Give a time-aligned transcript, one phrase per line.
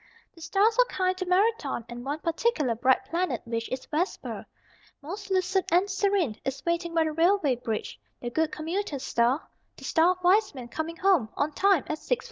[0.33, 4.43] The stars are kind to Marathon, And one particular Bright planet (which is Vesper)
[4.99, 9.83] Most lucid and serene, Is waiting by the railway bridge, The Good Commuter's Star, The
[9.83, 12.17] Star of Wise Men coming home On time, at 6:15!